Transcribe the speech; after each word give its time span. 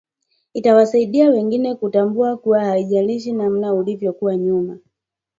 itawasaidia 0.53 1.29
wengine 1.29 1.75
kutambua 1.75 2.37
kuwa 2.37 2.65
haijalishi 2.65 3.33
namna 3.33 3.73
ulivyokuwa 3.73 4.37
nyuma 4.37 4.77